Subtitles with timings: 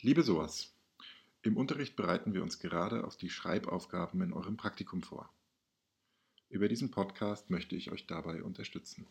[0.00, 0.72] Liebe SOAS,
[1.42, 5.28] im Unterricht bereiten wir uns gerade auf die Schreibaufgaben in eurem Praktikum vor.
[6.50, 9.08] Über diesen Podcast möchte ich euch dabei unterstützen.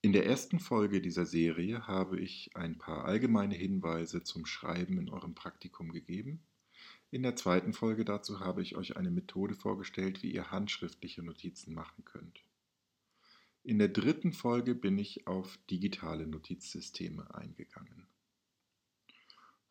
[0.00, 5.10] In der ersten Folge dieser Serie habe ich ein paar allgemeine Hinweise zum Schreiben in
[5.10, 6.42] eurem Praktikum gegeben.
[7.10, 11.74] In der zweiten Folge dazu habe ich euch eine Methode vorgestellt, wie ihr handschriftliche Notizen
[11.74, 12.42] machen könnt.
[13.64, 18.06] In der dritten Folge bin ich auf digitale Notizsysteme eingegangen.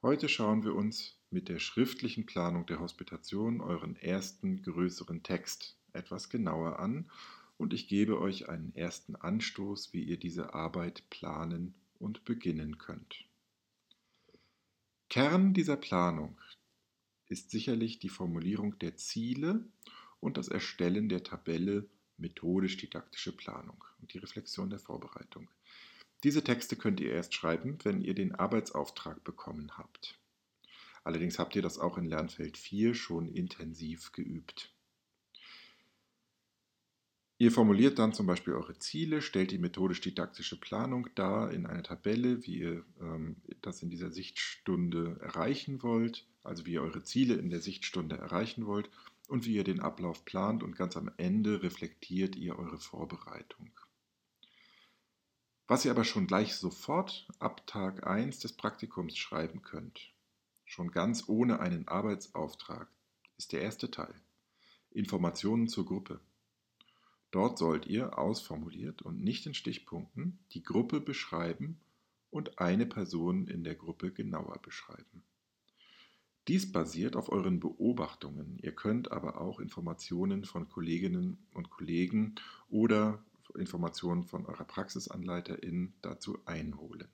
[0.04, 6.30] Heute schauen wir uns mit der schriftlichen Planung der Hospitation euren ersten größeren Text etwas
[6.30, 7.10] genauer an
[7.56, 13.24] und ich gebe euch einen ersten Anstoß, wie ihr diese Arbeit planen und beginnen könnt.
[15.08, 16.38] Kern dieser Planung
[17.30, 19.64] ist sicherlich die Formulierung der Ziele
[20.20, 25.50] und das Erstellen der Tabelle methodisch-didaktische Planung und die Reflexion der Vorbereitung.
[26.24, 30.18] Diese Texte könnt ihr erst schreiben, wenn ihr den Arbeitsauftrag bekommen habt.
[31.04, 34.74] Allerdings habt ihr das auch in Lernfeld 4 schon intensiv geübt.
[37.40, 42.46] Ihr formuliert dann zum Beispiel eure Ziele, stellt die methodisch-didaktische Planung dar in einer Tabelle,
[42.46, 47.50] wie ihr ähm, das in dieser Sichtstunde erreichen wollt, also wie ihr eure Ziele in
[47.50, 48.90] der Sichtstunde erreichen wollt
[49.28, 53.72] und wie ihr den Ablauf plant und ganz am Ende reflektiert ihr eure Vorbereitung.
[55.74, 60.14] Was ihr aber schon gleich sofort ab Tag 1 des Praktikums schreiben könnt,
[60.66, 62.88] schon ganz ohne einen Arbeitsauftrag,
[63.40, 64.14] ist der erste Teil.
[64.92, 66.20] Informationen zur Gruppe.
[67.32, 71.82] Dort sollt ihr ausformuliert und nicht in Stichpunkten die Gruppe beschreiben
[72.30, 75.24] und eine Person in der Gruppe genauer beschreiben.
[76.48, 78.60] Dies basiert auf euren Beobachtungen.
[78.62, 82.36] Ihr könnt aber auch Informationen von Kolleginnen und Kollegen
[82.70, 83.26] oder
[83.60, 87.08] Informationen von eurer Praxisanleiterin dazu einholen.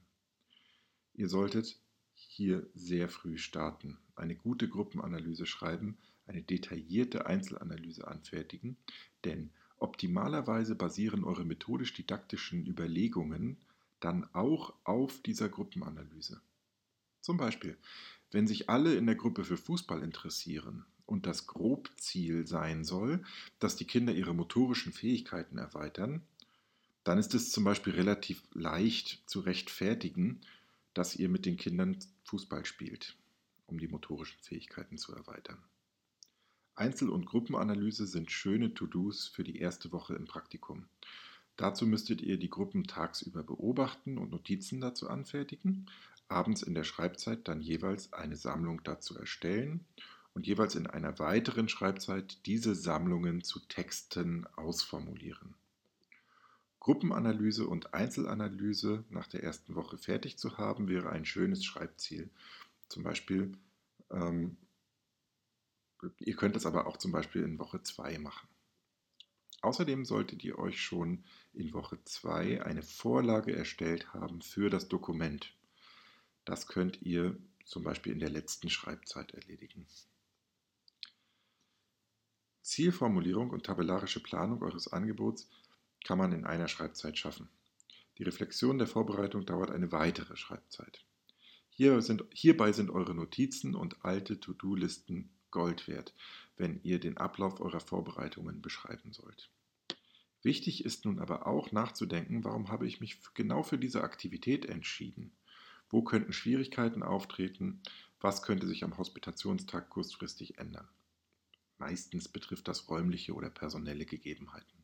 [1.13, 1.79] Ihr solltet
[2.13, 8.77] hier sehr früh starten, eine gute Gruppenanalyse schreiben, eine detaillierte Einzelanalyse anfertigen,
[9.25, 13.57] denn optimalerweise basieren eure methodisch-didaktischen Überlegungen
[13.99, 16.41] dann auch auf dieser Gruppenanalyse.
[17.21, 17.77] Zum Beispiel,
[18.31, 23.23] wenn sich alle in der Gruppe für Fußball interessieren und das Grobziel sein soll,
[23.57, 26.21] dass die Kinder ihre motorischen Fähigkeiten erweitern,
[27.03, 30.41] dann ist es zum Beispiel relativ leicht zu rechtfertigen,
[30.93, 33.15] dass ihr mit den Kindern Fußball spielt,
[33.65, 35.57] um die motorischen Fähigkeiten zu erweitern.
[36.75, 40.85] Einzel- und Gruppenanalyse sind schöne To-Dos für die erste Woche im Praktikum.
[41.57, 45.87] Dazu müsstet ihr die Gruppen tagsüber beobachten und Notizen dazu anfertigen,
[46.29, 49.85] abends in der Schreibzeit dann jeweils eine Sammlung dazu erstellen
[50.33, 55.55] und jeweils in einer weiteren Schreibzeit diese Sammlungen zu Texten ausformulieren.
[56.79, 62.29] Gruppenanalyse und Einzelanalyse nach der ersten Woche fertig zu haben, wäre ein schönes Schreibziel.
[62.87, 63.51] Zum Beispiel,
[64.11, 64.57] ähm,
[66.19, 68.47] ihr könnt es aber auch zum Beispiel in Woche 2 machen.
[69.61, 75.53] Außerdem solltet ihr euch schon in Woche 2 eine Vorlage erstellt haben für das Dokument.
[76.45, 79.85] Das könnt ihr zum Beispiel in der letzten Schreibzeit erledigen.
[82.69, 85.49] Zielformulierung und tabellarische Planung eures Angebots
[86.03, 87.49] kann man in einer Schreibzeit schaffen.
[88.19, 91.03] Die Reflexion der Vorbereitung dauert eine weitere Schreibzeit.
[91.71, 96.13] Hier sind, hierbei sind eure Notizen und alte To-Do-Listen Gold wert,
[96.57, 99.49] wenn ihr den Ablauf eurer Vorbereitungen beschreiben sollt.
[100.43, 105.31] Wichtig ist nun aber auch nachzudenken, warum habe ich mich genau für diese Aktivität entschieden?
[105.89, 107.81] Wo könnten Schwierigkeiten auftreten?
[108.21, 110.87] Was könnte sich am Hospitationstag kurzfristig ändern?
[111.79, 114.79] Meistens betrifft das räumliche oder personelle Gegebenheiten.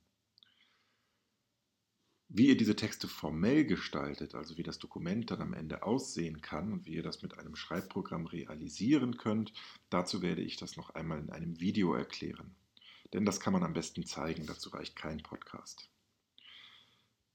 [2.27, 6.73] Wie ihr diese Texte formell gestaltet, also wie das Dokument dann am Ende aussehen kann
[6.73, 9.53] und wie ihr das mit einem Schreibprogramm realisieren könnt,
[9.89, 12.55] dazu werde ich das noch einmal in einem Video erklären.
[13.13, 15.89] Denn das kann man am besten zeigen, dazu reicht kein Podcast.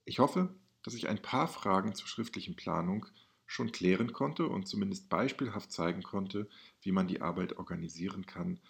[0.04, 3.06] Ich hoffe, dass ich ein paar Fragen zur schriftlichen Planung
[3.46, 6.48] schon klären konnte und zumindest beispielhaft zeigen konnte,
[6.82, 8.60] wie man die Arbeit organisieren kann,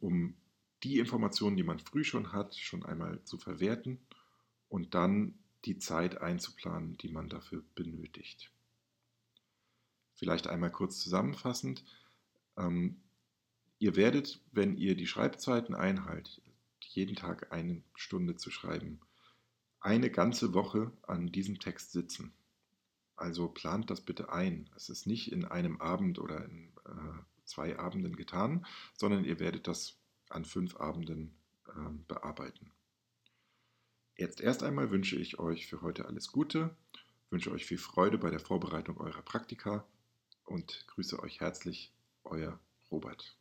[0.00, 0.34] um
[0.82, 3.98] die Informationen, die man früh schon hat, schon einmal zu verwerten
[4.68, 5.34] und dann
[5.64, 8.50] die Zeit einzuplanen, die man dafür benötigt.
[10.14, 11.84] Vielleicht einmal kurz zusammenfassend.
[12.56, 13.00] Ähm,
[13.78, 16.42] ihr werdet, wenn ihr die Schreibzeiten einhaltet,
[16.80, 19.00] jeden Tag eine Stunde zu schreiben,
[19.80, 22.32] eine ganze Woche an diesem Text sitzen.
[23.16, 24.70] Also plant das bitte ein.
[24.76, 28.64] Es ist nicht in einem Abend oder in äh, zwei Abenden getan,
[28.96, 29.98] sondern ihr werdet das
[30.28, 31.34] an fünf Abenden
[31.68, 32.72] äh, bearbeiten.
[34.16, 36.76] Jetzt erst einmal wünsche ich euch für heute alles Gute,
[37.30, 39.86] wünsche euch viel Freude bei der Vorbereitung eurer Praktika
[40.44, 41.92] und grüße euch herzlich,
[42.24, 42.60] euer
[42.90, 43.39] Robert.